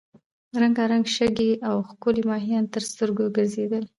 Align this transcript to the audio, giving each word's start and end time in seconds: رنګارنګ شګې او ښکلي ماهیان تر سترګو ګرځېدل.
رنګارنګ 0.61 1.05
شګې 1.15 1.51
او 1.69 1.75
ښکلي 1.89 2.23
ماهیان 2.31 2.63
تر 2.73 2.83
سترګو 2.91 3.25
ګرځېدل. 3.35 3.83